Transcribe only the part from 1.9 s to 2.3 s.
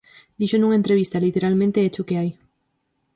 o que hai.